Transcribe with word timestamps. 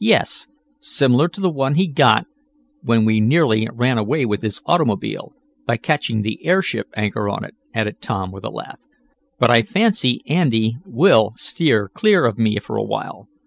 "Yes, 0.00 0.46
similar 0.80 1.28
to 1.28 1.42
the 1.42 1.50
one 1.50 1.74
he 1.74 1.86
got 1.86 2.26
when 2.80 3.04
we 3.04 3.20
nearly 3.20 3.68
ran 3.70 3.98
away 3.98 4.24
with 4.24 4.40
his 4.40 4.62
automobile, 4.64 5.34
by 5.66 5.76
catching 5.76 6.22
the 6.22 6.42
airship 6.46 6.88
anchor 6.96 7.28
on 7.28 7.44
it," 7.44 7.54
added 7.74 8.00
Tom 8.00 8.32
with 8.32 8.44
a 8.44 8.48
laugh. 8.50 8.86
"But 9.38 9.50
I 9.50 9.60
fancy 9.60 10.22
Andy 10.26 10.78
will 10.86 11.32
steer 11.36 11.86
clear 11.90 12.24
of 12.24 12.38
me 12.38 12.58
for 12.60 12.78
a 12.78 12.82
while. 12.82 13.28